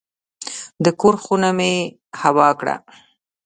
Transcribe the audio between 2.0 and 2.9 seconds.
هوا کړه.